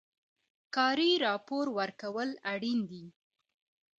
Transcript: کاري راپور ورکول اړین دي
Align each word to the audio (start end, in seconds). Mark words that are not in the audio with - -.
کاري 0.75 1.11
راپور 1.25 1.65
ورکول 1.77 2.29
اړین 2.51 2.79
دي 2.89 3.03